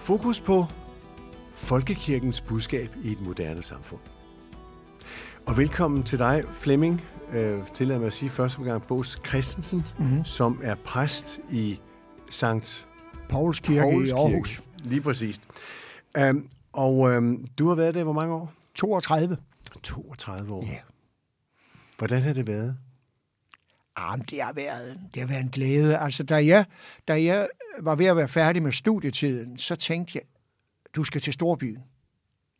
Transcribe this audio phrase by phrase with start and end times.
[0.00, 0.64] Fokus på
[1.54, 4.00] folkekirkens budskab i et moderne samfund.
[5.46, 7.02] Og velkommen til dig, Flemming,
[7.32, 10.24] øh, tillad mig at sige første gang, Bås Christensen, mm-hmm.
[10.24, 11.80] som er præst i
[12.30, 12.86] Sankt
[13.28, 14.56] Pauls Kirke Pauls i Aarhus.
[14.56, 14.88] Kirke.
[14.88, 15.40] Lige præcis.
[16.18, 18.52] Um, og um, du har været der hvor mange år?
[18.74, 19.36] 32.
[19.82, 20.64] 32 år.
[20.66, 20.78] Ja.
[21.98, 22.76] Hvordan har det været?
[23.98, 25.98] Jamen, det har været, det har været en glæde.
[25.98, 26.64] Altså, da jeg,
[27.08, 27.48] da jeg
[27.80, 30.22] var ved at være færdig med studietiden, så tænkte jeg,
[30.96, 31.78] du skal til Storbyen.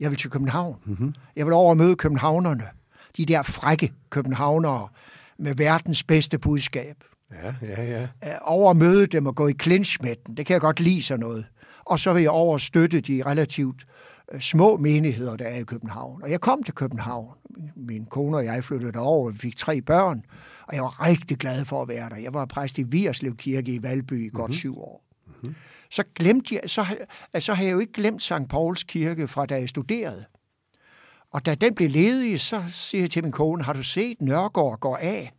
[0.01, 0.77] Jeg vil til København.
[0.85, 1.15] Mm-hmm.
[1.37, 2.65] Jeg vil over og møde københavnerne.
[3.17, 4.89] De der frække københavnere
[5.39, 6.97] med verdens bedste budskab.
[7.33, 8.03] Ja, ja, ja.
[8.03, 10.35] Øh, Over at møde dem og gå i clinch med dem.
[10.37, 11.47] Det kan jeg godt lide sådan noget.
[11.85, 13.87] Og så vil jeg over og støtte de relativt
[14.41, 16.23] små menigheder, der er i København.
[16.23, 17.35] Og jeg kom til København.
[17.77, 19.31] Min kone og jeg flyttede derover.
[19.31, 20.25] Vi fik tre børn.
[20.67, 22.17] Og jeg var rigtig glad for at være der.
[22.17, 24.53] Jeg var præst i Vierslev Kirke i Valby i godt mm-hmm.
[24.53, 25.05] syv år.
[25.27, 25.55] Mm-hmm.
[25.91, 26.87] Så glemte jeg, så,
[27.39, 28.49] så har jeg jo ikke glemt St.
[28.51, 30.25] Pauls Kirke fra da jeg studerede.
[31.31, 34.81] Og da den blev ledig, så siger jeg til min kone, har du set Nørgaard
[34.81, 35.33] går af?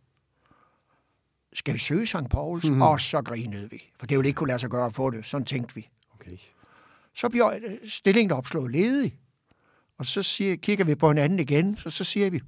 [1.52, 2.16] Skal vi søge St.
[2.30, 2.68] Pauls?
[2.68, 2.82] Mm-hmm.
[2.82, 3.82] Og så grinede vi.
[3.98, 5.26] For det ville ikke kunne lade sig gøre at få det.
[5.26, 5.88] Sådan tænkte vi.
[6.14, 6.36] Okay.
[7.14, 9.18] Så bliver øh, stillingen opslået ledig.
[9.98, 12.40] Og så siger, kigger vi på hinanden igen, så, så siger vi,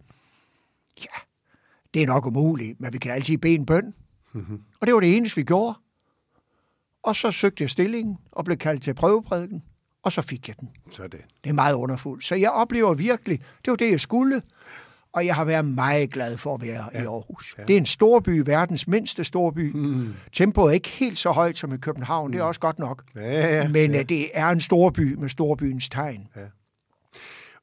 [1.01, 1.19] ja,
[1.95, 3.95] det er nok umuligt, men vi kan altid bede en bøn.
[4.33, 4.63] Mm-hmm.
[4.81, 5.79] Og det var det eneste, vi gjorde.
[7.03, 9.65] Og så søgte jeg stillingen og blev kaldt til prøveprædiken,
[10.03, 10.71] og så fik jeg den.
[10.91, 11.21] Sådan.
[11.45, 12.25] Det er meget underfuldt.
[12.25, 14.43] Så jeg oplever virkelig, det var det, jeg skulle,
[15.15, 17.03] og jeg har været meget glad for at være ja.
[17.03, 17.55] i Aarhus.
[17.59, 17.65] Ja.
[17.65, 19.73] Det er en storby, verdens mindste storby.
[19.75, 20.15] Mm.
[20.33, 22.33] Tempoet er ikke helt så højt som i København, mm.
[22.33, 23.05] det er også godt nok.
[23.17, 23.99] Ja, ja, Men ja.
[23.99, 26.29] øh, det er en storby med storbyens tegn.
[26.37, 26.41] Ja.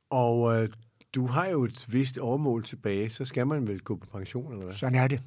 [0.10, 0.70] Og øh,
[1.16, 4.66] du har jo et vist overmål tilbage, så skal man vel gå på pension, eller
[4.66, 4.74] hvad?
[4.74, 5.22] Sådan er det.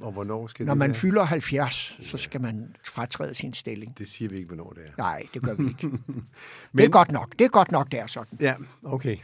[0.00, 3.98] Og hvornår skal Når man fylder 70, så skal man fratræde sin stilling.
[3.98, 4.90] Det siger vi ikke, hvornår det er.
[4.98, 5.86] Nej, det gør vi ikke.
[5.86, 6.02] Men...
[6.76, 7.34] Det er godt nok.
[7.38, 8.38] Det er godt nok, det er sådan.
[8.40, 9.16] Ja, okay.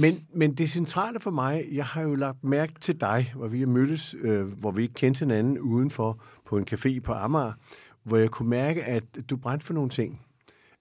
[0.00, 3.58] Men, men det centrale for mig, jeg har jo lagt mærke til dig, hvor vi
[3.60, 7.52] har mødtes, øh, hvor vi ikke kendte hinanden udenfor på en café på Amager,
[8.02, 10.20] hvor jeg kunne mærke, at du brændte for nogle ting.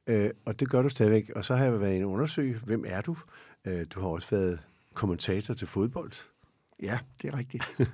[0.07, 1.29] Øh, og det gør du stadigvæk.
[1.35, 3.17] Og så har jeg været inde og undersøge, hvem er du?
[3.65, 4.59] Øh, du har også været
[4.93, 6.11] kommentator til fodbold.
[6.83, 7.63] Ja, det er rigtigt.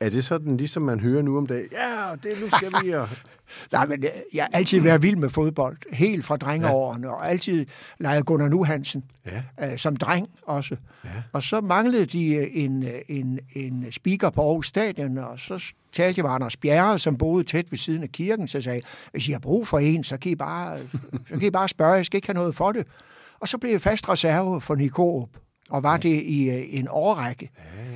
[0.00, 1.68] Er det sådan, ligesom man hører nu om dagen?
[1.72, 2.92] Ja, det nu skal vi...
[2.92, 3.08] Og...
[3.72, 5.76] Nej, men jeg har altid været vild med fodbold.
[5.92, 7.10] Helt fra drengeårene.
[7.10, 7.66] Og altid
[7.98, 9.04] leget Gunnar Nu Hansen.
[9.26, 9.72] Ja.
[9.72, 10.76] Øh, som dreng også.
[11.04, 11.10] Ja.
[11.32, 15.72] Og så manglede de øh, en, øh, en, en speaker på Aarhus Stadion, og så
[15.92, 18.82] talte jeg med Anders Bjerre, som boede tæt ved siden af kirken, så sagde,
[19.12, 20.78] hvis I har brug for en, så kan I bare,
[21.28, 22.86] så kan I bare spørge, jeg skal ikke have noget for det.
[23.40, 25.28] Og så blev jeg fast reserve for Nikorup,
[25.70, 27.50] og var det i øh, en årrække.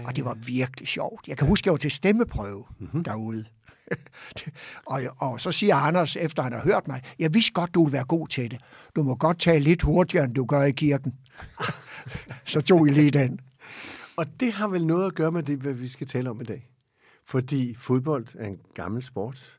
[0.04, 1.28] Og det var virkelig sjovt.
[1.28, 3.04] Jeg kan huske, jeg var til stemmeprøve mm-hmm.
[3.04, 3.44] derude.
[4.86, 7.92] og, og så siger Anders, efter han har hørt mig, jeg vidste godt, du vil
[7.92, 8.60] være god til det.
[8.96, 11.14] Du må godt tale lidt hurtigere, end du gør i kirken.
[12.44, 13.40] så tog I lige den.
[14.16, 16.44] Og det har vel noget at gøre med det, hvad vi skal tale om i
[16.44, 16.70] dag.
[17.24, 19.58] Fordi fodbold er en gammel sport.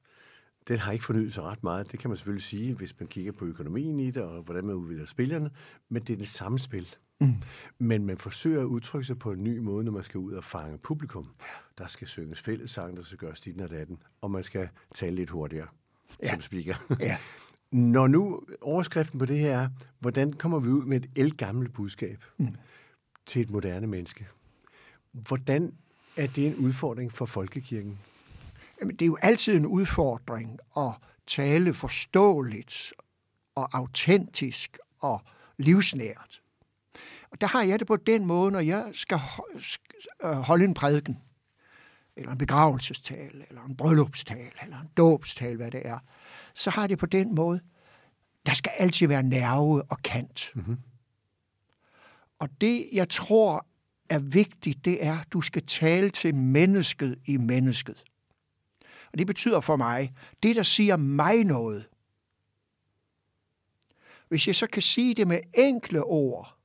[0.67, 1.91] Den har ikke fornyet sig ret meget.
[1.91, 4.75] Det kan man selvfølgelig sige, hvis man kigger på økonomien i det, og hvordan man
[4.75, 5.49] udvikler spillerne.
[5.89, 6.95] Men det er det samme spil.
[7.19, 7.35] Mm.
[7.79, 10.43] Men man forsøger at udtrykke sig på en ny måde, når man skal ud og
[10.43, 11.29] fange publikum.
[11.77, 15.29] Der skal synges fællessang, der skal gøres dit og datten, og man skal tale lidt
[15.29, 15.67] hurtigere
[16.23, 16.29] ja.
[16.29, 16.75] som speaker.
[16.99, 17.17] Ja.
[17.71, 19.69] Når nu overskriften på det her er,
[19.99, 22.55] hvordan kommer vi ud med et elgammelt budskab mm.
[23.25, 24.27] til et moderne menneske?
[25.11, 25.73] Hvordan
[26.17, 27.99] er det en udfordring for folkekirken?
[28.79, 30.91] Jamen, det er jo altid en udfordring at
[31.27, 32.93] tale forståeligt
[33.55, 35.21] og autentisk og
[35.57, 36.41] livsnært.
[37.29, 39.19] Og der har jeg det på den måde, når jeg skal
[40.23, 41.17] øh, holde en prædiken,
[42.15, 45.99] eller en begravelsestale, eller en bryllupstale, eller en dåbstale, hvad det er,
[46.53, 47.59] så har jeg det på den måde,
[48.45, 50.51] der skal altid være nerve og kant.
[50.55, 50.77] Mm-hmm.
[52.39, 53.65] Og det, jeg tror
[54.09, 58.03] er vigtigt, det er, at du skal tale til mennesket i mennesket.
[59.11, 60.13] Og det betyder for mig,
[60.43, 61.85] det der siger mig noget.
[64.27, 66.58] Hvis jeg så kan sige det med enkle ord,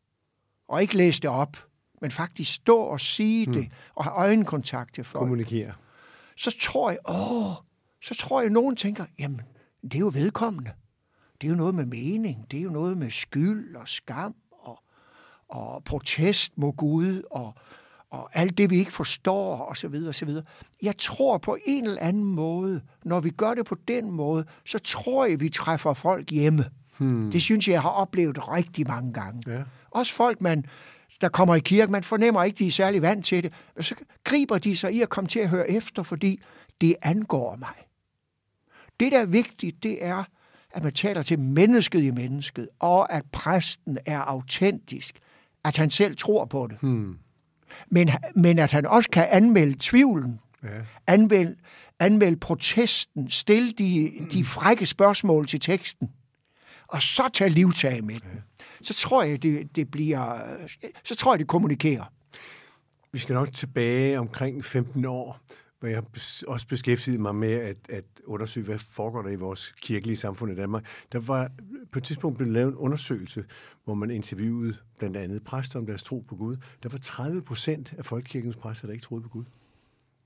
[0.68, 1.56] og ikke læse det op,
[2.00, 3.54] men faktisk stå og sige hmm.
[3.54, 5.20] det, og have øjenkontakt til folk.
[5.20, 5.72] Kommunikere.
[6.36, 7.52] Så tror jeg, åh,
[8.02, 9.40] så tror jeg, at nogen tænker, jamen,
[9.82, 10.70] det er jo vedkommende.
[11.40, 14.82] Det er jo noget med mening, det er jo noget med skyld og skam og,
[15.48, 17.54] og protest mod Gud og,
[18.10, 20.44] og alt det, vi ikke forstår, og så videre, og så videre.
[20.82, 24.78] Jeg tror på en eller anden måde, når vi gør det på den måde, så
[24.78, 26.64] tror jeg, vi træffer folk hjemme.
[26.98, 27.30] Hmm.
[27.30, 29.52] Det synes jeg, jeg har oplevet rigtig mange gange.
[29.52, 29.62] Ja.
[29.90, 30.64] Også folk, man,
[31.20, 33.52] der kommer i kirke, man fornemmer ikke, de er særlig vant til det.
[33.76, 33.94] Men så
[34.24, 36.40] griber de sig i at komme til at høre efter, fordi
[36.80, 37.74] det angår mig.
[39.00, 40.24] Det, der er vigtigt, det er,
[40.72, 45.18] at man taler til mennesket i mennesket, og at præsten er autentisk,
[45.64, 46.78] at han selv tror på det.
[46.80, 47.18] Hmm.
[47.88, 50.68] Men, men at han også kan anmelde tvivlen, Ja.
[51.06, 51.56] anmelde,
[51.98, 56.10] anmelde protesten, stille de, de frække spørgsmål til teksten,
[56.88, 58.42] og så tage livtag med den.
[58.82, 60.40] Så tror jeg, det, det bliver,
[61.04, 62.04] så tror jeg, det kommunikerer.
[63.12, 65.40] Vi skal nok tilbage omkring 15 år,
[65.80, 66.02] hvor jeg
[66.48, 70.54] også beskæftiget mig med at, at undersøge, hvad foregår der i vores kirkelige samfund i
[70.54, 70.84] Danmark.
[71.12, 71.50] Der var
[71.92, 73.44] på et tidspunkt blevet lavet en undersøgelse,
[73.84, 76.56] hvor man interviewede blandt andet præster om deres tro på Gud.
[76.82, 79.44] Der var 30 procent af folkekirkens præster, der ikke troede på Gud.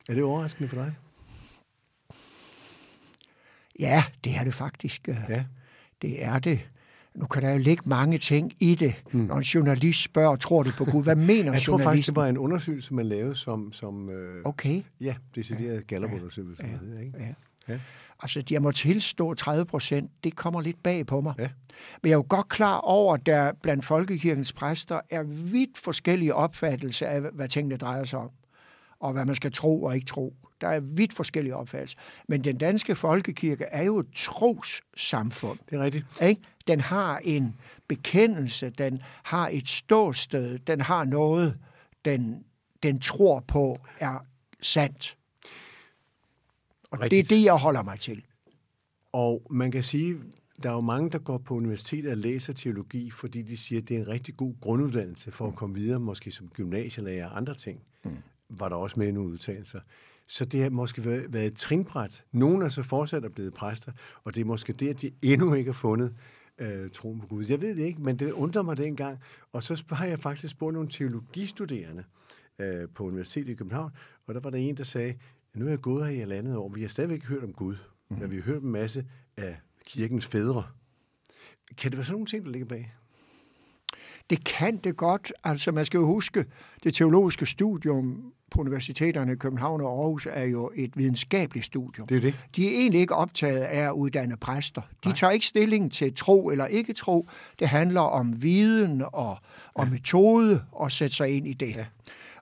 [0.09, 0.95] Er det overraskende for dig?
[3.79, 5.09] Ja, det er det faktisk.
[5.09, 5.45] Ja.
[6.03, 6.61] Det er det.
[7.15, 8.95] Nu kan der jo ligge mange ting i det.
[9.13, 9.21] Mm.
[9.21, 11.03] Når en journalist spørger, tror du på Gud?
[11.03, 12.15] Hvad mener Jeg tror faktisk, journalisten?
[12.15, 16.63] det var en undersøgelse, man lavede som, som øh, Okay, ja, decideret Gallup-undersøgelse.
[16.67, 17.01] Ja.
[17.01, 17.19] Ikke?
[17.19, 17.35] ja.
[17.69, 17.79] Ja.
[18.23, 21.35] Altså, jeg må tilstå 30 procent, det kommer lidt bag på mig.
[21.39, 21.49] Ja.
[22.03, 26.35] Men jeg er jo godt klar over, at der blandt folkekirkens præster er vidt forskellige
[26.35, 28.31] opfattelser af, hvad tingene drejer sig om,
[29.01, 30.35] og hvad man skal tro og ikke tro.
[30.61, 31.99] Der er vidt forskellige opfattelser.
[32.29, 35.59] Men den danske folkekirke er jo et trossamfund.
[35.71, 36.07] Det er rigtigt.
[36.23, 36.43] Ikke?
[36.67, 37.57] Den har en
[37.89, 41.61] bekendelse, den har et ståsted, den har noget,
[42.05, 42.45] den,
[42.83, 44.25] den tror på er
[44.61, 45.17] sandt.
[46.91, 47.29] Og Rigtigt.
[47.29, 48.23] det er det, jeg holder mig til.
[49.13, 50.17] Og man kan sige,
[50.63, 53.89] der er jo mange, der går på universitetet og læser teologi, fordi de siger, at
[53.89, 57.55] det er en rigtig god grunduddannelse for at komme videre, måske som gymnasielærer og andre
[57.55, 57.81] ting.
[58.05, 58.17] Mm.
[58.49, 59.81] Var der også med i nogle udtalelser.
[60.27, 62.25] Så det har måske været, været et trinbræt.
[62.33, 63.93] Nogle er så fortsat er blevet præster,
[64.25, 66.15] og det er måske det, at de endnu ikke har fundet
[66.59, 67.45] øh, troen på Gud.
[67.45, 69.19] Jeg ved det ikke, men det undrer mig dengang.
[69.53, 72.05] Og så har jeg faktisk spurgt nogle teologistuderende
[72.59, 73.91] øh, på Universitetet i København,
[74.27, 75.15] og der var der en, der sagde,
[75.55, 77.77] nu er jeg gået her i et andet år, vi har stadigvæk hørt om Gud,
[78.09, 78.19] mm.
[78.19, 79.07] men vi har hørt en masse
[79.37, 80.65] af kirkens fædre.
[81.77, 82.95] Kan det være sådan nogle ting, der ligger bag?
[84.31, 85.33] Det kan det godt.
[85.45, 86.45] Altså, man skal jo huske,
[86.85, 92.07] det teologiske studium på universiteterne i København og Aarhus er jo et videnskabeligt studium.
[92.07, 92.35] Det er det.
[92.57, 94.83] De er egentlig ikke optaget af at uddanne præster.
[95.05, 97.29] De tager ikke stilling til tro eller ikke tro.
[97.59, 99.39] Det handler om viden og,
[99.75, 99.91] og ja.
[99.91, 101.77] metode og sætte sig ind i det.
[101.77, 101.85] Ja.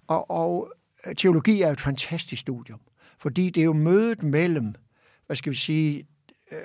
[0.06, 0.73] Og, og
[1.17, 2.81] teologi er et fantastisk studium,
[3.19, 4.75] fordi det er jo mødet mellem,
[5.27, 6.06] hvad skal vi sige,
[6.53, 6.59] øh,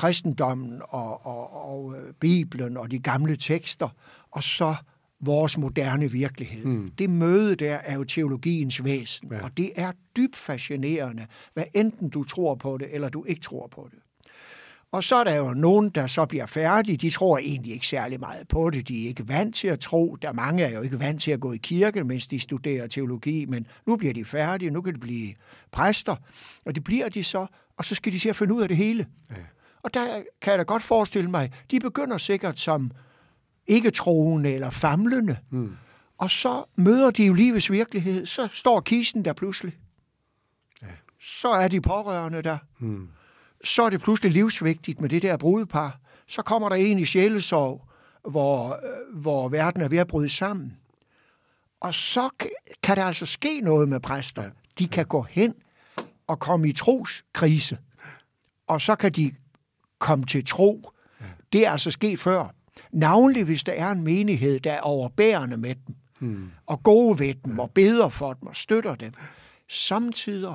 [0.00, 3.88] kristendommen og, og, og øh, Bibelen og de gamle tekster,
[4.30, 4.74] og så
[5.20, 6.64] vores moderne virkelighed.
[6.64, 6.90] Mm.
[6.98, 9.44] Det møde der er jo teologiens væsen, ja.
[9.44, 13.66] og det er dybt fascinerende, hvad enten du tror på det, eller du ikke tror
[13.66, 13.98] på det.
[14.92, 16.96] Og så er der jo nogen, der så bliver færdige.
[16.96, 18.88] De tror egentlig ikke særlig meget på det.
[18.88, 20.16] De er ikke vant til at tro.
[20.22, 23.46] Der mange er jo ikke vant til at gå i kirke, mens de studerer teologi.
[23.46, 24.70] Men nu bliver de færdige.
[24.70, 25.34] Nu kan de blive
[25.72, 26.16] præster.
[26.64, 27.46] Og det bliver de så.
[27.76, 29.06] Og så skal de se at finde ud af det hele.
[29.30, 29.36] Ja.
[29.82, 32.90] Og der kan jeg da godt forestille mig, de begynder sikkert som
[33.66, 35.36] ikke troende eller famlende.
[35.50, 35.76] Mm.
[36.18, 38.26] Og så møder de jo livets virkelighed.
[38.26, 39.78] Så står kisten der pludselig.
[40.82, 40.86] Ja.
[41.20, 42.58] Så er de pårørende der.
[42.78, 43.08] Mm
[43.64, 45.98] så er det pludselig livsvigtigt med det der brudepar.
[46.26, 47.88] Så kommer der en i sjælesorg,
[48.28, 48.80] hvor,
[49.12, 50.76] hvor verden er ved at bryde sammen.
[51.80, 52.28] Og så
[52.82, 54.50] kan der altså ske noget med præster.
[54.78, 55.54] De kan gå hen
[56.26, 57.78] og komme i troskrise.
[58.66, 59.34] Og så kan de
[60.00, 60.90] komme til tro.
[61.52, 62.54] Det er altså sket før.
[62.92, 65.94] Navnlig hvis der er en menighed, der er overbærende med dem.
[66.18, 66.50] Hmm.
[66.66, 69.12] Og gode ved dem, og beder for dem, og støtter dem.
[69.68, 70.54] Samtidig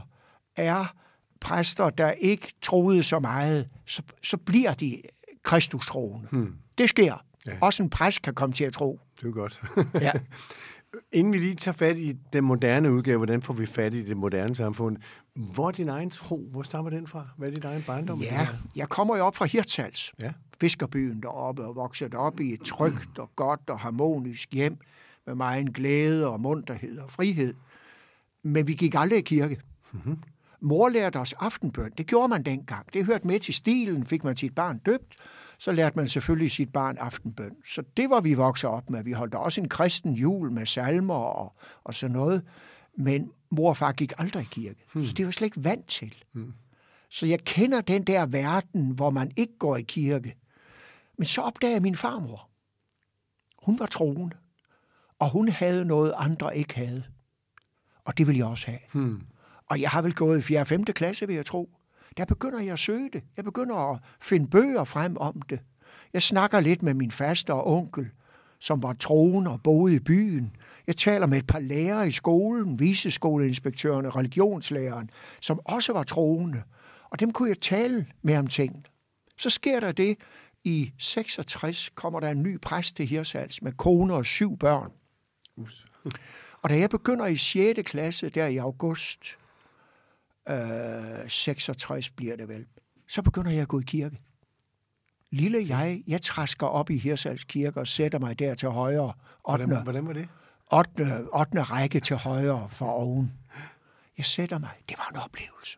[0.55, 0.95] er
[1.39, 5.01] præster, der ikke troede så meget, så, så bliver de
[5.43, 6.27] kristustroende.
[6.31, 6.55] Hmm.
[6.77, 7.23] Det sker.
[7.47, 7.51] Ja.
[7.61, 8.99] Også en præst kan komme til at tro.
[9.21, 9.61] Det er godt.
[10.01, 10.11] ja.
[11.13, 14.17] Inden vi lige tager fat i den moderne udgave, hvordan får vi fat i det
[14.17, 14.97] moderne samfund?
[15.35, 16.47] Hvor er din egen tro?
[16.51, 17.27] Hvor stammer den fra?
[17.37, 18.19] Hvad er din egen barndom?
[18.19, 20.31] Ja, jeg kommer jo op fra Hirtshals, ja.
[20.59, 24.77] fiskerbyen deroppe, og vokset op i et trygt og godt og harmonisk hjem,
[25.25, 27.53] med meget glæde og munterhed og frihed.
[28.43, 29.61] Men vi gik aldrig i kirke.
[29.91, 30.17] Mm-hmm.
[30.61, 31.91] Mor lærte os aftenbøn.
[31.97, 32.93] Det gjorde man dengang.
[32.93, 34.05] Det hørte med til stilen.
[34.05, 35.15] Fik man sit barn døbt,
[35.57, 37.55] så lærte man selvfølgelig sit barn aftenbøn.
[37.67, 39.03] Så det var vi vokset op med.
[39.03, 42.43] Vi holdt også en kristen jul med salmer og, og sådan noget.
[42.97, 44.85] Men mor og far gik aldrig i kirke.
[44.93, 45.05] Hmm.
[45.05, 46.15] Så det var slet ikke vant til.
[46.31, 46.53] Hmm.
[47.09, 50.35] Så jeg kender den der verden, hvor man ikke går i kirke.
[51.17, 52.49] Men så opdagede min farmor.
[53.63, 54.35] Hun var troende.
[55.19, 57.03] Og hun havde noget, andre ikke havde.
[58.05, 58.79] Og det vil jeg også have.
[58.93, 59.21] Hmm.
[59.65, 60.59] Og jeg har vel gået i 4.
[60.59, 60.85] og 5.
[60.85, 61.69] klasse, vil jeg tro.
[62.17, 63.23] Der begynder jeg at søge det.
[63.37, 65.59] Jeg begynder at finde bøger frem om det.
[66.13, 68.09] Jeg snakker lidt med min faste og onkel,
[68.59, 70.55] som var troende og boede i byen.
[70.87, 75.09] Jeg taler med et par lærere i skolen, viseskoleinspektøren og religionslæreren,
[75.41, 76.63] som også var troende.
[77.09, 78.83] Og dem kunne jeg tale med om tingene.
[79.37, 80.17] Så sker der det,
[80.63, 84.91] i 66 kommer der en ny præst til Hirsals med kone og syv børn.
[85.55, 85.87] Us.
[86.61, 87.79] Og da jeg begynder i 6.
[87.89, 89.37] klasse, der i august,
[90.49, 92.65] øh, 66 bliver det vel,
[93.07, 94.17] så begynder jeg at gå i kirke.
[95.31, 99.13] Lille jeg, jeg træsker op i Hirsals kirke og sætter mig der til højre.
[99.43, 99.65] 8.
[99.65, 100.27] Hvordan, hvordan var det?
[100.71, 101.27] 8.
[101.33, 101.63] 8.
[101.63, 103.33] række til højre for oven.
[104.17, 104.69] Jeg sætter mig.
[104.89, 105.77] Det var en oplevelse.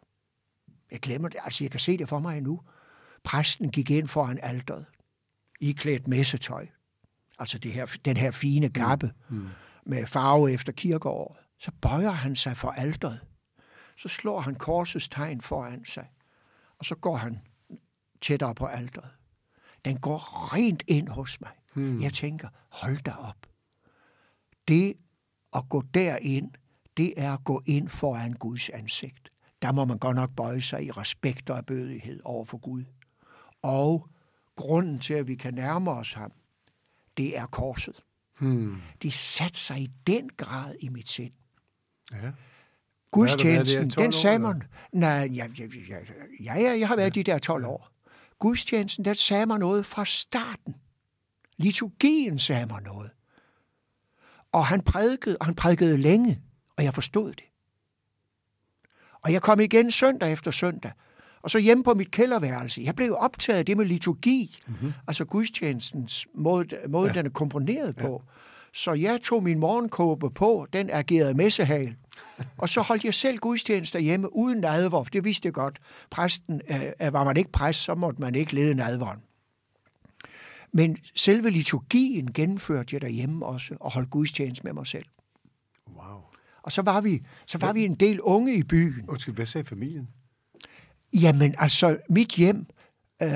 [0.92, 1.40] Jeg glemmer det.
[1.44, 2.62] Altså, jeg kan se det for mig endnu.
[3.24, 4.86] Præsten gik ind foran alderet,
[5.60, 6.68] iklædt messetøj.
[7.40, 9.38] Altså det her, den her fine kappe mm.
[9.38, 9.48] Mm.
[9.86, 11.38] med farve efter kirkeåret.
[11.60, 13.20] Så bøjer han sig for alderet.
[13.98, 16.10] Så slår han korsets tegn foran sig.
[16.80, 17.42] Og så går han
[18.22, 19.10] tættere på alderet.
[19.86, 21.52] Den går rent ind hos mig.
[21.76, 22.02] Mm.
[22.02, 23.38] Jeg tænker, hold da op.
[24.68, 24.94] Det
[25.54, 26.52] at gå derind,
[26.98, 29.30] det er at gå ind foran Guds ansigt.
[29.62, 32.84] Der må man godt nok bøje sig i respekt og bødighed over for Gud.
[33.62, 34.10] Og
[34.56, 36.32] grunden til, at vi kan nærme os ham,
[37.18, 38.00] det er korset.
[38.40, 38.82] Hmm.
[39.02, 41.34] Det satte sig i den grad i mit sind.
[42.12, 42.32] Ja.
[43.12, 44.64] Gudstjenesten, den sagde man...
[44.94, 45.68] Nej, ja, ja,
[46.44, 47.22] ja, ja, jeg har været ja.
[47.22, 47.90] de der 12 år.
[48.40, 50.76] Gudstjenesten, den sagde mig noget fra starten.
[51.58, 53.12] Liturgien sagde mig noget.
[54.58, 56.42] Og han prædikede, og han prædikede længe,
[56.78, 57.44] og jeg forstod det.
[59.22, 60.92] Og jeg kom igen søndag efter søndag,
[61.42, 62.82] og så hjemme på mit kælderværelse.
[62.86, 64.94] Jeg blev optaget af det med liturgi, mm-hmm.
[65.08, 67.14] altså gudstjenestens måde, måde ja.
[67.14, 68.02] den er komponeret ja.
[68.02, 68.24] på.
[68.74, 71.96] Så jeg tog min morgenkåbe på, den agerede messehal,
[72.58, 75.80] og så holdt jeg selv gudstjenester hjemme uden nadver, det vidste jeg godt.
[76.10, 76.62] Præsten,
[77.02, 79.20] øh, var man ikke præst, så måtte man ikke lede nadveren.
[80.74, 85.06] Men selve liturgien gennemførte jeg derhjemme også, og holdt gudstjeneste med mig selv.
[85.96, 86.22] Wow.
[86.64, 89.10] Og så var vi, så var vi en del unge i byen.
[89.10, 90.08] Undskyld, hvad sagde familien?
[91.14, 92.66] Jamen, altså, mit hjem
[93.22, 93.30] øh,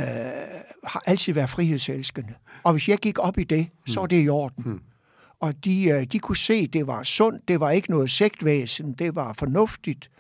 [0.84, 2.34] har altid været frihedselskende.
[2.64, 4.64] Og hvis jeg gik op i det, så var det i orden.
[4.64, 4.82] Hmm.
[5.40, 8.94] Og de, øh, de kunne se, at det var sundt, det var ikke noget sektvæsen,
[8.94, 10.12] det var fornuftigt.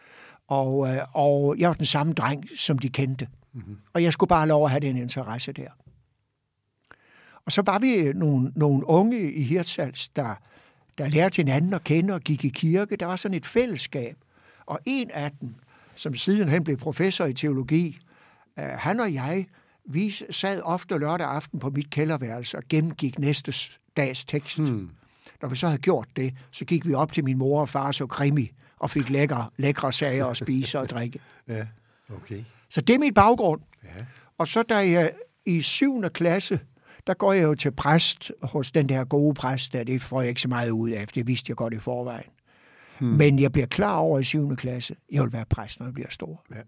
[0.47, 3.27] Og, øh, og jeg var den samme dreng, som de kendte.
[3.53, 3.77] Mm-hmm.
[3.93, 5.69] Og jeg skulle bare lov at have den interesse der.
[7.45, 10.35] Og så var vi nogle, nogle unge i Hirtshals, der,
[10.97, 12.95] der lærte hinanden at kende og gik i kirke.
[12.95, 14.17] Der var sådan et fællesskab.
[14.65, 15.55] Og en af dem,
[15.95, 17.97] som sidenhen blev professor i teologi,
[18.59, 19.45] øh, han og jeg,
[19.85, 23.53] vi sad ofte lørdag aften på mit kælderværelse og gennemgik næste
[23.97, 24.59] dags tekst.
[24.59, 24.89] Hmm.
[25.41, 27.91] Når vi så havde gjort det, så gik vi op til min mor og far
[27.91, 31.19] så krimi og fik lækre, lækre sager at spise og drikke.
[31.47, 31.65] Ja,
[32.15, 32.43] okay.
[32.69, 33.61] Så det er mit baggrund.
[33.83, 34.05] Ja.
[34.37, 35.13] Og så da jeg
[35.45, 36.59] i syvende klasse,
[37.07, 40.29] der går jeg jo til præst hos den der gode præst, der det får jeg
[40.29, 42.29] ikke så meget ud af, det vidste jeg godt i forvejen.
[42.99, 43.09] Hmm.
[43.09, 44.55] Men jeg bliver klar over i 7.
[44.55, 46.45] klasse, jeg vil være præst, når jeg bliver stor.
[46.55, 46.61] Ja.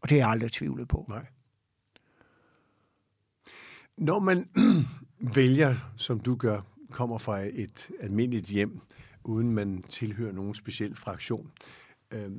[0.00, 1.06] Og det er jeg aldrig tvivlet på.
[1.08, 1.26] Nej.
[3.98, 4.48] Når man
[5.34, 8.80] vælger, som du gør, kommer fra et almindeligt hjem,
[9.24, 11.50] uden man tilhører nogen speciel fraktion,
[12.10, 12.30] øh,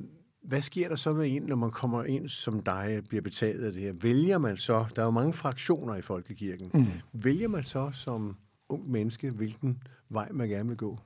[0.44, 3.72] hvad sker der så med en, når man kommer ind som dig bliver betaget af
[3.72, 3.92] det her?
[3.92, 6.86] Vælger man så, der er jo mange fraktioner i folkekirken, mm.
[7.12, 8.36] vælger man så som
[8.68, 10.98] ung menneske, hvilken vej man gerne vil gå?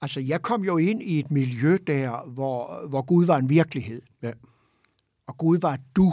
[0.00, 4.02] Altså, jeg kom jo ind i et miljø der, hvor, hvor Gud var en virkelighed.
[4.22, 4.32] Ja.
[5.26, 6.12] Og Gud var du,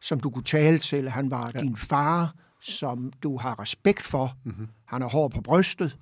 [0.00, 1.08] som du kunne tale til.
[1.08, 1.60] Han var ja.
[1.60, 4.36] din far, som du har respekt for.
[4.44, 4.68] Mm-hmm.
[4.84, 5.98] Han er hård på brystet.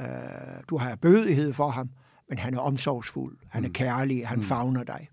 [0.00, 0.06] Uh,
[0.70, 1.90] du har bødighed for ham,
[2.28, 3.36] men han er omsorgsfuld.
[3.48, 3.74] Han er mm.
[3.74, 4.26] kærlig.
[4.26, 4.44] Han mm.
[4.44, 5.08] favner dig.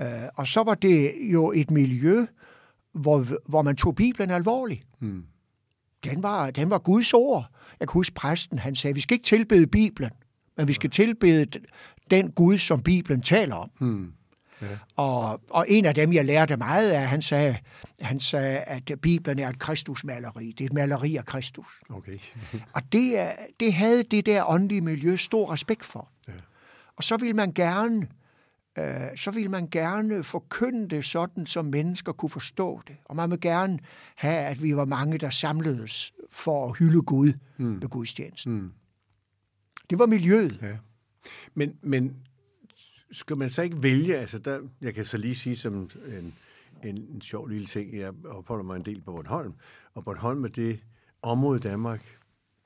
[0.00, 2.26] Uh, og så var det jo et miljø,
[2.92, 4.86] hvor, hvor man tog Bibelen alvorligt.
[5.00, 5.24] Mm.
[6.04, 7.46] Den, var, den var Guds ord.
[7.80, 10.10] Jeg kan huske præsten, han sagde, vi skal ikke tilbede Bibelen
[10.58, 11.46] men vi skal tilbede
[12.10, 13.70] den Gud, som Bibelen taler om.
[13.78, 14.12] Hmm.
[14.62, 14.66] Ja.
[14.96, 17.56] Og, og en af dem, jeg lærte meget af, han sagde,
[18.00, 20.54] han sagde, at Bibelen er et kristusmaleri.
[20.58, 21.80] Det er et maleri af Kristus.
[21.90, 22.18] Okay.
[22.74, 26.08] og det, det havde det der åndelige miljø stor respekt for.
[26.28, 26.32] Ja.
[26.96, 28.08] Og så vil man gerne
[28.78, 32.96] øh, så vil man gerne forkynde det sådan, som mennesker kunne forstå det.
[33.04, 33.78] Og man vil gerne
[34.16, 37.82] have, at vi var mange, der samledes for at hylde Gud mm.
[37.82, 38.52] ved gudstjenesten.
[38.52, 38.72] Mm.
[39.90, 40.58] Det var miljøet.
[40.62, 40.76] Ja.
[41.54, 42.16] Men, men
[43.12, 46.34] skal man så ikke vælge, altså der, jeg kan så lige sige som en,
[46.84, 49.54] en, en sjov lille ting, jeg opholder mig en del på Bornholm,
[49.94, 50.80] og Bornholm er det
[51.22, 52.18] område i Danmark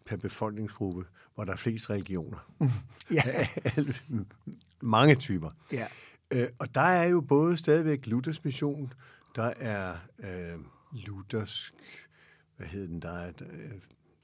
[0.06, 2.52] per befolkningsgruppe, hvor der er flest religioner.
[3.10, 3.48] ja.
[4.80, 5.50] Mange typer.
[5.72, 5.86] Ja.
[6.30, 8.92] Øh, og der er jo både stadigvæk Luthers mission,
[9.36, 10.60] der er øh,
[10.92, 11.74] luthersk,
[12.56, 13.72] hvad hedder den, der er øh,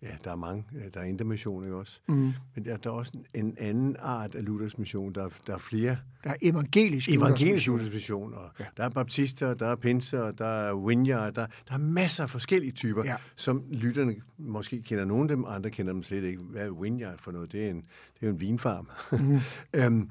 [0.02, 0.64] ja, der er mange.
[0.76, 2.00] Øh, der er intermission ikke også.
[2.08, 2.32] Mm.
[2.54, 5.12] Men der, der er også en, en anden art af Luthers mission.
[5.12, 7.66] Der, er- der er flere Der er evangelisk evangelisk.
[7.66, 8.34] Luthers mission.
[8.34, 8.64] Og Ja.
[8.76, 12.72] Der er baptister, der er pinser, der er winjer, der, der er masser af forskellige
[12.72, 13.16] typer, Ja.
[13.36, 16.42] som lytterne måske kender nogle af dem, andre kender dem slet ikke.
[16.42, 17.52] Hvad er winjer for noget?
[17.52, 18.88] Det er, en, det er jo en vinfarm.
[19.12, 19.38] Mhm.
[19.80, 20.10] øhm,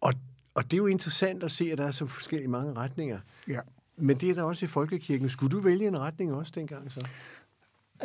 [0.00, 0.12] og,
[0.54, 3.18] og det er jo interessant at se, at der er så forskellige mange retninger.
[3.48, 3.60] Ja.
[3.96, 5.28] Men det er der også i folkekirken.
[5.28, 7.06] Skulle du vælge en retning også dengang så?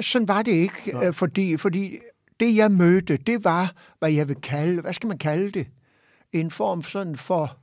[0.02, 1.08] Sådan var det ikke, Nej.
[1.08, 1.98] øh, fordi, fordi
[2.40, 5.68] det, jeg mødte, det var, hvad jeg vil kalde, hvad skal man kalde det?
[6.32, 7.58] En form sådan for,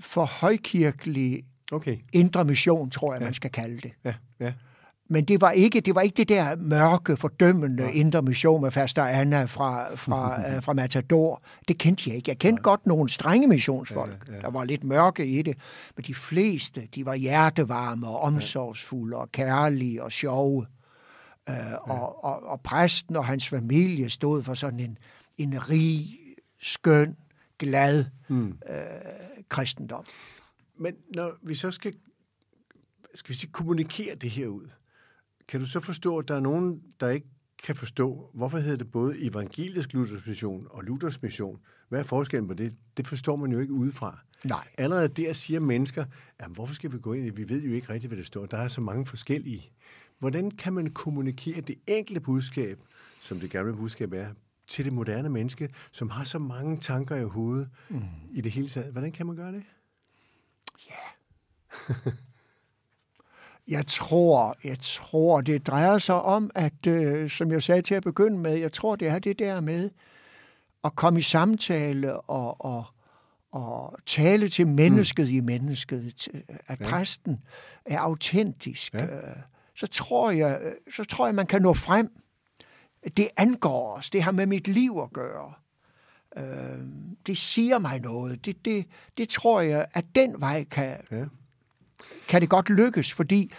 [0.00, 1.96] for højkirkelig Okay.
[2.12, 3.90] indre mission, tror jeg, man skal kalde det.
[4.04, 4.52] Ja, ja.
[5.10, 7.90] Men det var ikke det, var ikke det der mørke, fordømmende Nej.
[7.94, 11.42] indre mission med Faster Anna fra, fra, øh, fra Matador.
[11.68, 12.30] Det kendte jeg ikke.
[12.30, 14.40] Jeg kendte godt nogle strenge missionsfolk, Ja, ja.
[14.40, 15.56] der var lidt mørke i det.
[15.96, 20.66] Men de fleste, de var hjertevarme og omsorgsfulde og kærlige og sjove.
[21.48, 24.98] Øh, og, og, og præsten og hans familie stod for sådan en,
[25.36, 26.18] en rig,
[26.60, 27.16] skøn,
[27.58, 28.58] glad Mm.
[28.70, 28.74] øh,
[29.48, 30.04] kristendom.
[30.76, 31.94] Men når vi så skal,
[33.14, 34.68] skal vi sige, kommunikere det her ud,
[35.48, 37.26] kan du så forstå, at der er nogen, der ikke
[37.64, 41.60] kan forstå, hvorfor hedder det både evangelisk Luthers mission og Luthers mission?
[41.88, 42.74] Hvad er forskellen på det?
[42.96, 44.18] Det forstår man jo ikke udefra.
[44.44, 44.68] Nej.
[44.78, 46.04] Allerede der siger mennesker,
[46.40, 47.36] jamen, hvorfor skal vi gå ind i det?
[47.36, 48.46] Vi ved jo ikke rigtigt, hvad det står.
[48.46, 49.70] Der er så mange forskellige.
[50.18, 52.78] Hvordan kan man kommunikere det enkelte budskab,
[53.20, 54.26] som det gamle budskab er,
[54.66, 58.02] til det moderne menneske, som har så mange tanker i hovedet mm.
[58.32, 58.92] i det hele taget?
[58.92, 59.62] Hvordan kan man gøre det?
[63.68, 68.02] Jeg tror, jeg tror, det drejer sig om, at, øh, som jeg sagde til at
[68.02, 69.90] begynde med, jeg tror, det er det der med
[70.84, 72.84] at komme i samtale og, og,
[73.52, 75.34] og tale til mennesket mm.
[75.34, 76.84] i mennesket, at Ja.
[76.84, 76.90] ja.
[76.90, 77.44] præsten
[77.84, 78.94] er autentisk.
[78.94, 79.04] Ja.
[79.04, 79.32] Ja.
[79.78, 80.60] Så tror jeg,
[80.94, 82.10] så tror jeg, man kan nå frem.
[83.16, 84.10] Det angår os.
[84.10, 85.52] Det har med mit liv at gøre.
[86.36, 86.82] Øh,
[87.26, 88.44] det siger mig noget.
[88.46, 88.86] Det, det,
[89.18, 91.24] det tror jeg, at den vej kan, Ja.
[92.28, 93.52] kan det godt lykkes, fordi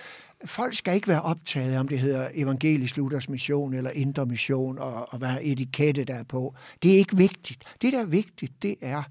[0.46, 5.14] folk skal ikke være optaget om det hedder evangelisk Luthers mission eller indre mission og,
[5.14, 6.56] og hvad etikette der er på.
[6.84, 7.64] Det er ikke vigtigt.
[7.82, 9.04] Det, der er vigtigt, det er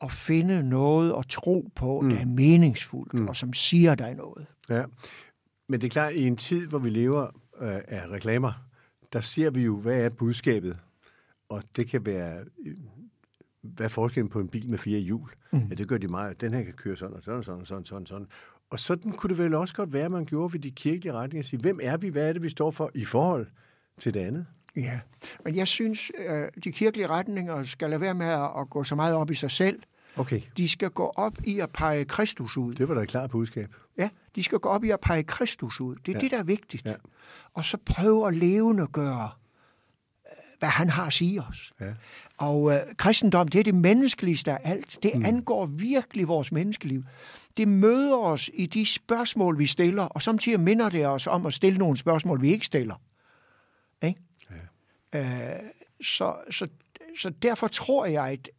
[0.00, 2.10] at finde noget at tro på, mm.
[2.10, 3.28] der er meningsfuldt mm.
[3.28, 4.46] og som siger dig noget.
[4.68, 4.82] Ja,
[5.68, 7.26] men det er klart, at i en tid, hvor vi lever
[7.60, 8.52] øh, af reklamer,
[9.12, 10.78] der ser vi jo, hvad er budskabet?
[11.48, 12.76] Og det kan være, øh,
[13.62, 15.30] hvad er forskellen på en bil med fire hjul?
[15.52, 15.58] Mm.
[15.58, 16.40] Ja, det gør de meget.
[16.40, 18.26] Den her kan køre sådan og sådan og sådan og sådan, sådan, sådan.
[18.70, 21.42] Og sådan kunne det vel også godt være, at man gjorde ved de kirkelige retninger.
[21.42, 22.08] At sige, hvem er vi?
[22.08, 23.46] Hvad er det, vi står for i forhold
[23.98, 24.46] til det andet?
[24.76, 25.00] Ja,
[25.44, 28.94] men jeg synes, øh, de kirkelige retninger skal lade være med at at gå så
[28.94, 29.82] meget op i sig selv.
[30.18, 32.74] Okay, De skal gå op i at pege Kristus ud.
[32.74, 33.74] det var da et klart budskab.
[33.98, 35.96] Ja, de skal gå op i at pege Kristus ud.
[35.96, 36.20] Det er Ja.
[36.20, 36.86] det, der er vigtigt.
[36.86, 36.94] Ja.
[37.54, 39.30] Og så prøve at levende gøre,
[40.58, 41.72] hvad han har at sige os.
[41.80, 41.92] Ja.
[42.36, 44.98] Og øh, kristendom, det er det menneskeligste af alt.
[45.02, 45.24] Det mm.
[45.24, 47.04] angår virkelig vores menneskeliv.
[47.56, 51.54] Det møder os i de spørgsmål, vi stiller, og samtidig minder det os om at
[51.54, 52.94] stille nogle spørgsmål, vi ikke stiller.
[54.02, 54.20] Ikke?
[55.14, 55.54] Ja.
[55.54, 55.60] Øh,
[56.02, 56.68] så, så,
[57.18, 58.57] så derfor tror jeg, at, øh,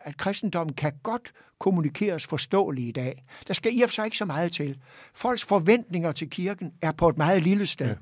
[0.00, 3.24] at kristendommen kan godt kommunikeres forståeligt i dag.
[3.46, 4.78] Der skal i og for sig ikke så meget til.
[5.14, 7.88] Folks forventninger til kirken er på et meget lille sted.
[7.88, 7.94] Ja.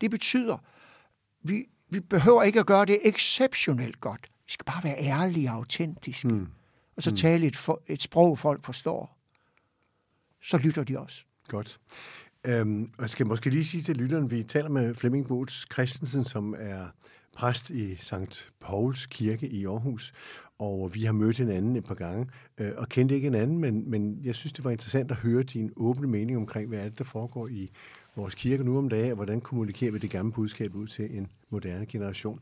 [0.00, 0.58] Det betyder,
[1.42, 4.30] vi, vi behøver ikke at gøre det exceptionelt godt.
[4.46, 6.28] Vi skal bare være ærlige og autentiske.
[6.28, 6.48] Mm.
[6.96, 7.16] Og så mm.
[7.16, 9.18] tale et, for, et sprog, folk forstår.
[10.42, 11.24] Så lytter de også.
[11.48, 11.80] Godt.
[12.44, 16.24] Øhm, og jeg skal måske lige sige til lytteren, vi taler med Flemming Bots Christensen,
[16.24, 16.86] som er
[17.32, 18.52] præst i St.
[18.60, 20.12] Pauls Kirke i Aarhus,
[20.62, 22.26] og vi har mødt hinanden et par gange,
[22.58, 25.72] øh, og kendte ikke hinanden, men, men jeg synes, det var interessant at høre din
[25.76, 27.70] åbne mening omkring, hvad er det, der foregår i
[28.16, 31.28] vores kirke nu om dagen, og hvordan kommunikerer vi det gamle budskab ud til en
[31.50, 32.40] moderne generation.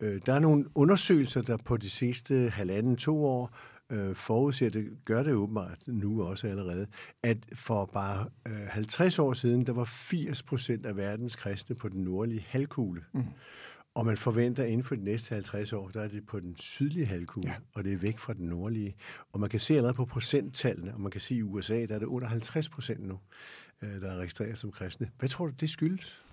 [0.00, 3.56] Øh, der er nogle undersøgelser, der på de sidste halvanden, to år
[3.90, 6.86] øh, forudser, det gør det åbenbart nu også allerede,
[7.22, 11.88] at for bare øh, 50 år siden, der var 80 procent af verdens kristne på
[11.88, 13.02] den nordlige halvkugle.
[13.12, 13.24] Mm.
[13.94, 17.06] Og man forventer, inden for de næste 50 år, der er det på den sydlige
[17.06, 17.56] halvkugle, ja.
[17.74, 18.96] og det er væk fra den nordlige.
[19.32, 21.98] Og man kan se allerede på procenttallene, og man kan se i USA, der er
[21.98, 23.18] det under 50 procent nu,
[23.82, 25.10] øh, der er registreret som kristne.
[25.18, 26.24] Hvad tror du, det skyldes?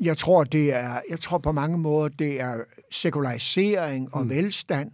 [0.00, 4.30] Jeg tror, det er, jeg tror på mange måder, det er sekularisering og mm.
[4.30, 4.92] velstand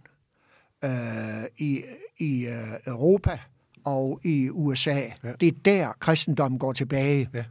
[0.83, 1.83] øh, i,
[2.17, 3.39] i øh, Europa
[3.83, 4.99] og i USA.
[5.23, 5.33] Ja.
[5.39, 7.29] Det er der, kristendommen går tilbage.
[7.33, 7.45] Ja.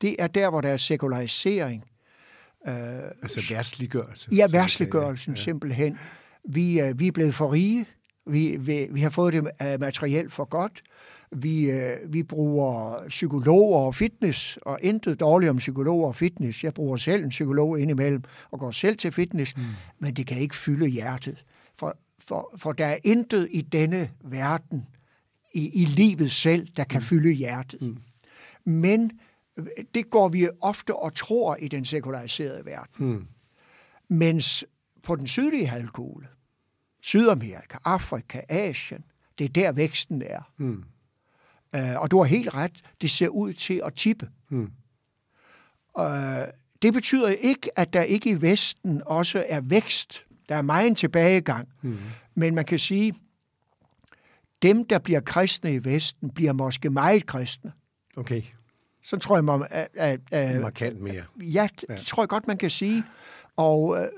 [0.00, 1.84] Det er der, hvor der er sekularisering.
[2.68, 2.74] Øh,
[3.22, 4.28] altså værtsliggørelse.
[4.34, 5.40] Ja, værtsliggørelsen ja.
[5.40, 5.98] simpelthen.
[6.44, 7.86] Vi, øh, vi er blevet for rige.
[8.26, 10.82] Vi, vi, vi har fået det uh, materielt for godt.
[11.32, 16.64] Vi, uh, vi bruger psykologer og fitness, og intet dårligt om psykologer og fitness.
[16.64, 19.62] Jeg bruger selv en psykolog indimellem, og går selv til fitness, mm.
[19.98, 21.44] men det kan ikke fylde hjertet.
[21.78, 21.96] For,
[22.26, 24.86] for, for der er intet i denne verden,
[25.54, 27.04] i, i livet selv, der kan mm.
[27.04, 27.82] fylde hjertet.
[27.82, 27.96] Mm.
[28.64, 29.10] Men
[29.94, 33.06] det går vi ofte og tror i den sekulariserede verden.
[33.06, 33.26] Mm.
[34.08, 34.64] Mens
[35.02, 36.28] på den sydlige halvkugle,
[37.00, 39.04] Sydamerika, Afrika, Asien,
[39.38, 40.52] det er der væksten er.
[40.56, 40.84] Mm.
[41.76, 44.30] Uh, og du har helt ret, det ser ud til at tippe.
[44.48, 44.72] Mm.
[45.98, 46.04] Uh,
[46.82, 50.24] det betyder ikke, at der ikke i Vesten også er vækst.
[50.48, 51.68] Der er meget en tilbagegang.
[51.82, 51.98] Mm.
[52.34, 53.14] Men man kan sige,
[54.62, 57.72] dem, der bliver kristne i Vesten, bliver måske meget kristne.
[58.16, 58.42] Okay.
[59.02, 59.66] Så tror jeg, man...
[59.70, 61.24] At, at, at, Markant mere.
[61.40, 61.96] Ja, det ja.
[61.96, 63.04] tror jeg godt, man kan sige.
[63.56, 64.08] Og øh,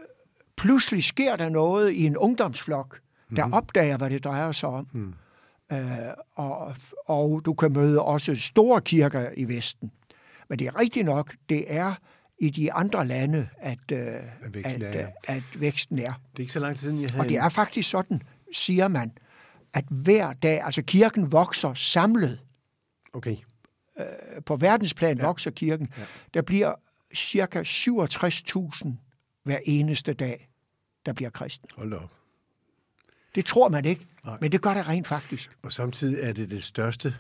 [0.57, 3.01] pludselig sker der noget i en ungdomsflok,
[3.37, 3.53] der mm.
[3.53, 4.89] opdager, hvad det drejer sig om.
[4.93, 5.15] Mm.
[5.73, 5.79] Øh,
[6.35, 9.91] og, og du kan møde også store kirker i Vesten.
[10.49, 11.95] Men det er rigtigt nok, det er
[12.39, 15.09] i de andre lande, at, øh, at, væksten, at, er, ja.
[15.25, 16.13] at væksten er.
[16.33, 18.89] Det er ikke så lang tid siden, jeg havde Og det er faktisk sådan, siger
[18.89, 19.13] man,
[19.75, 22.41] at hver dag, altså kirken vokser samlet.
[23.13, 23.37] Okay.
[23.99, 24.07] Øh,
[24.47, 25.27] på verdensplan ja.
[25.27, 25.89] vokser kirken.
[25.99, 26.05] Ja.
[26.35, 26.75] Der bliver
[27.15, 28.89] cirka 67.000
[29.43, 30.49] hver eneste dag,
[31.07, 31.69] der bliver kristen.
[31.77, 32.11] Hold op.
[33.35, 34.39] Det tror man ikke, Nej.
[34.41, 35.59] men det gør det rent faktisk.
[35.63, 37.15] Og samtidig er det det største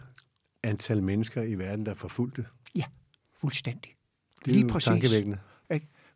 [0.62, 2.46] antal mennesker i verden, der er forfulgte.
[2.74, 2.84] Ja,
[3.40, 3.94] fuldstændig.
[4.44, 4.86] Det er Lige præcis.
[4.86, 5.38] tankevækkende.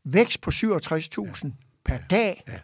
[0.04, 1.50] Vækst på 67.000 ja.
[1.84, 2.60] per dag ja.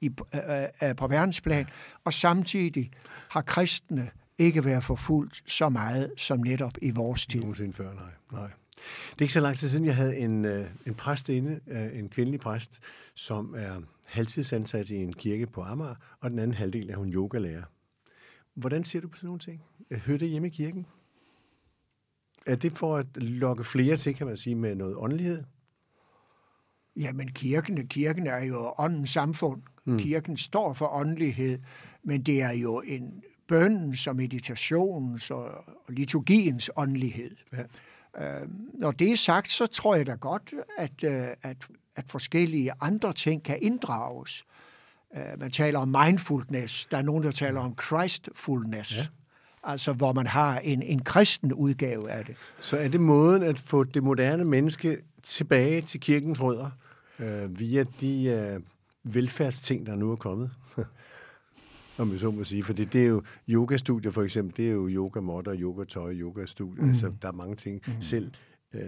[0.00, 1.68] i, øh, øh, på verdensplan,
[2.04, 2.90] og samtidig
[3.30, 7.40] har kristne ikke været forfulgt så meget som netop i vores tid.
[7.40, 8.10] Nogensinde før, nej.
[8.32, 8.50] nej.
[9.10, 11.98] Det er ikke så lang tid siden, jeg havde en, øh, en præst inde, øh,
[11.98, 12.80] en kvindelig præst,
[13.14, 17.62] som er halvtidsansat i en kirke på Amager, og den anden halvdel er hun yogalærer.
[18.54, 19.62] Hvordan ser du på sådan nogle ting?
[19.92, 20.86] Hører det hjemme i kirken?
[22.46, 25.44] Er det for at lokke flere til, kan man sige, med noget åndelighed?
[26.96, 29.62] Jamen, kirken, kirken er jo åndens samfund.
[29.84, 29.98] Mm.
[29.98, 31.58] Kirken står for åndelighed,
[32.02, 37.36] men det er jo en bøndens og meditationens og liturgiens åndelighed.
[37.52, 37.62] Ja.
[38.18, 41.56] Øh, når det er sagt, så tror jeg da godt, at, øh, at,
[41.96, 44.44] at forskellige andre ting kan inddrages.
[45.16, 46.86] Øh, man taler om mindfulness.
[46.86, 48.96] Der er nogen, der taler om Christfulness.
[48.96, 49.06] Ja.
[49.64, 52.36] Altså, hvor man har en, en kristen udgave af det.
[52.60, 56.70] Så er det måden at få det moderne menneske tilbage til kirkens rødder
[57.18, 58.60] øh, via de øh,
[59.14, 60.50] velfærdsting, der nu er kommet?
[61.98, 62.62] Om vi så må sige.
[62.62, 66.84] For det, det er jo yogastudier for eksempel, det er jo yogamotter, yogatøj, yogastudier.
[66.84, 66.88] Mm.
[66.88, 68.02] Altså, der er mange ting mm.
[68.02, 68.30] selv.
[68.74, 68.82] Øh,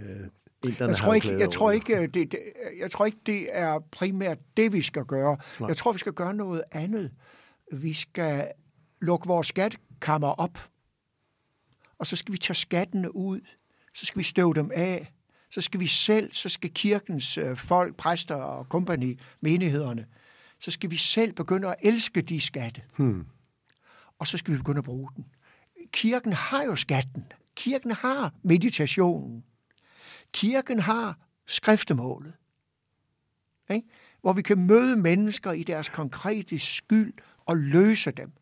[0.64, 2.38] jeg tror, ikke, jeg, tror ikke, det, det,
[2.78, 5.36] jeg tror ikke, det er primært det, vi skal gøre.
[5.60, 5.68] Nej.
[5.68, 7.10] Jeg tror, vi skal gøre noget andet.
[7.72, 8.48] Vi skal
[9.00, 10.58] lukke vores skatkammer op,
[11.98, 13.40] og så skal vi tage skattene ud.
[13.94, 15.12] Så skal vi støve dem af.
[15.50, 20.06] Så skal vi selv, så skal kirkens øh, folk, præster og kompagni, menighederne,
[20.58, 22.82] så skal vi selv begynde at elske de skatte.
[22.96, 23.26] Hmm.
[24.18, 25.26] Og så skal vi begynde at bruge den.
[25.92, 27.32] Kirken har jo skatten.
[27.56, 29.44] Kirken har meditationen.
[30.32, 32.32] Kirken har skriftemålet.
[33.70, 33.88] Ikke?
[34.20, 37.14] Hvor vi kan møde mennesker i deres konkrete skyld
[37.46, 38.32] og løse dem.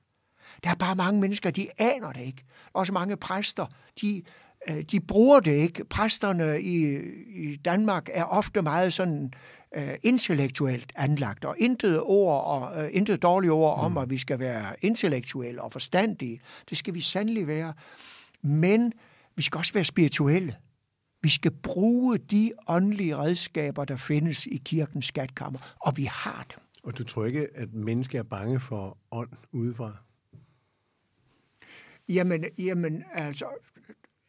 [0.64, 2.44] Der er bare mange mennesker, de aner det ikke.
[2.72, 3.66] Også mange præster,
[4.00, 4.22] de
[4.90, 5.84] de bruger det ikke.
[5.84, 9.32] Præsterne i, i Danmark er ofte meget sådan
[9.76, 13.98] uh, intellektuelt anlagt, og intet ord og uh, intet dårlige ord om, mm.
[13.98, 16.40] at vi skal være intellektuelle og forstandige.
[16.70, 17.72] Det skal vi sandelig være.
[18.42, 18.92] Men
[19.36, 20.56] vi skal også være spirituelle.
[21.22, 26.62] Vi skal bruge de åndelige redskaber, der findes i kirkens skatkammer, og vi har dem.
[26.82, 29.96] Og du tror ikke, at mennesker er bange for ånd udefra?
[32.08, 33.44] Jamen, jamen altså,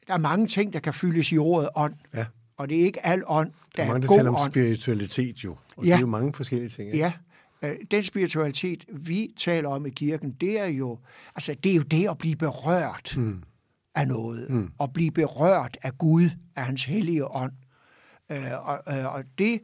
[0.08, 1.94] der er mange ting, der kan fyldes i ordet ånd.
[2.16, 2.26] Ja.
[2.58, 4.52] Og det er ikke al ånd, der, der er, mange, der god taler om ånd.
[4.52, 5.58] spiritualitet jo.
[5.78, 5.90] Og ja.
[5.90, 6.88] det er jo mange forskellige ting.
[6.88, 6.98] Ikke?
[6.98, 7.14] Ja.
[7.62, 11.00] Øh, den spiritualitet, vi taler om i kirken, det er jo,
[11.36, 13.44] altså, det, er jo det at blive berørt mm.
[13.96, 14.50] af noget.
[14.50, 14.72] Mm.
[14.82, 17.52] At blive berørt af Gud, af hans hellige ånd.
[18.32, 19.62] Øh, og, øh, og det,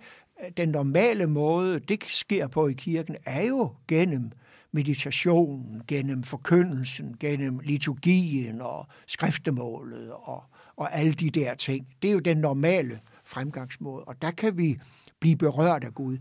[0.58, 4.32] den normale måde, det sker på i kirken, er jo gennem
[4.74, 10.44] meditationen, gennem forkyndelsen, gennem liturgien og skriftemålet og,
[10.76, 11.88] og alle de der ting.
[12.02, 14.80] Det er jo den normale fremgangsmåde, og der kan vi
[15.20, 16.18] blive berørt af Gud.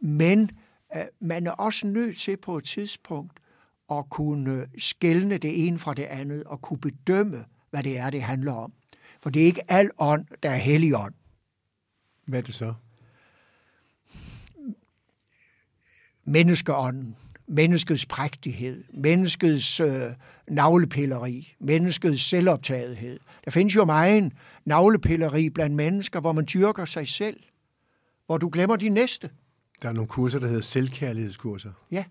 [0.00, 0.50] Men
[0.96, 3.40] øh, man er også nødt til på et tidspunkt
[3.90, 8.22] at kunne skælne det ene fra det andet og kunne bedømme, hvad det er, det
[8.22, 8.72] handler om.
[9.20, 11.14] For det er ikke al ånd, der er hellig ånd.
[12.26, 12.74] Hvad er det så?
[16.24, 17.16] Menneskeånden
[17.48, 20.02] menneskets prægtighed, menneskets øh,
[20.48, 23.20] navlepilleri, menneskets selvoptagethed.
[23.44, 24.32] Der findes jo meget
[24.64, 27.40] navlepilleri blandt mennesker, hvor man dyrker sig selv,
[28.26, 29.30] hvor du glemmer de næste.
[29.82, 31.70] Der er nogle kurser, der hedder selvkærlighedskurser.
[31.90, 32.04] Ja,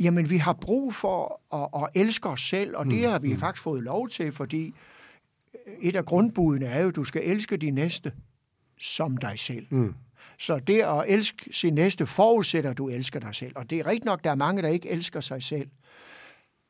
[0.00, 3.10] jamen vi har brug for at, at elske os selv, og det mm.
[3.10, 3.38] har vi mm.
[3.38, 4.74] faktisk fået lov til, fordi
[5.80, 8.12] et af grundbudene er jo, at du skal elske de næste
[8.78, 9.66] som dig selv.
[9.70, 9.94] Mm.
[10.38, 13.52] Så det at elske sin næste forudsætter, at du elsker dig selv.
[13.56, 15.68] Og det er rigtigt nok, der er mange, der ikke elsker sig selv.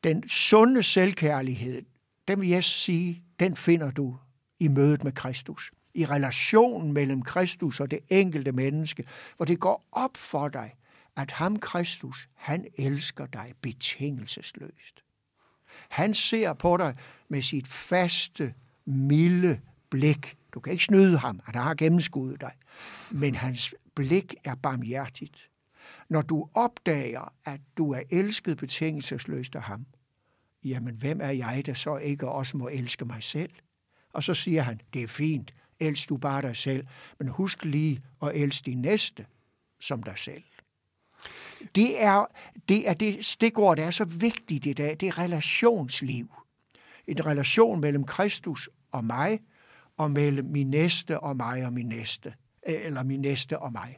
[0.03, 1.81] Den sunde selvkærlighed,
[2.27, 4.17] den vil jeg sige, den finder du
[4.59, 5.71] i mødet med Kristus.
[5.93, 9.03] I relationen mellem Kristus og det enkelte menneske,
[9.37, 10.75] hvor det går op for dig,
[11.15, 15.03] at ham Kristus, han elsker dig betingelsesløst.
[15.89, 16.95] Han ser på dig
[17.27, 18.53] med sit faste,
[18.85, 20.37] milde blik.
[20.53, 22.51] Du kan ikke snyde ham, han har gennemskuddet dig.
[23.11, 25.49] Men hans blik er barmhjertigt.
[26.09, 29.85] Når du opdager, at du er elsket betingelsesløst af ham,
[30.63, 33.51] jamen hvem er jeg, der så ikke også må elske mig selv?
[34.13, 36.87] Og så siger han, det er fint, elsk du bare dig selv,
[37.19, 39.25] men husk lige at elske din næste
[39.79, 40.43] som dig selv.
[41.75, 42.25] Det er
[42.69, 46.33] det, er det stikord, der er så vigtigt i dag, det er relationsliv.
[47.07, 49.39] En relation mellem Kristus og mig,
[49.99, 52.33] og mellem min næste og mig og min næste,
[52.69, 53.97] øh, eller min næste og mig.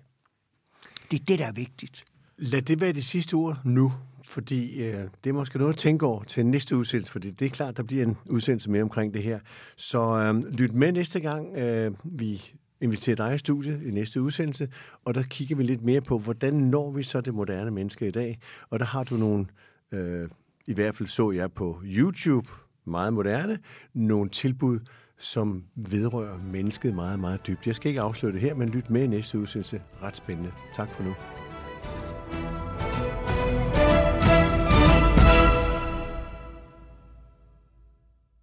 [1.12, 2.06] Det er det, der er vigtigt.
[2.38, 3.94] Lad det være det sidste ord nu,
[4.28, 7.50] fordi øh, det er måske noget at tænke over til næste udsendelse, fordi det er
[7.50, 9.40] klart, der bliver en udsendelse mere omkring det her.
[9.76, 14.70] Så øh, lyt med næste gang, øh, vi inviterer dig i studiet i næste udsendelse,
[15.06, 18.12] og der kigger vi lidt mere på, hvordan når vi så det moderne menneske i
[18.12, 18.40] dag.
[18.70, 19.46] Og der har du nogle,
[19.92, 20.30] øh,
[20.68, 22.50] i hvert fald så jeg på YouTube,
[22.86, 23.60] meget moderne,
[23.94, 24.80] nogle tilbud,
[25.22, 27.68] som vedrører mennesket meget, meget dybt.
[27.68, 29.82] Jeg skal ikke afsløre det her, men lyt med i næste udsendelse.
[30.04, 30.52] Ret spændende.
[30.74, 31.14] Tak for nu.